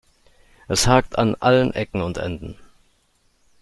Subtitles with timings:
[0.67, 2.57] Es hakt an allen Ecken und Enden.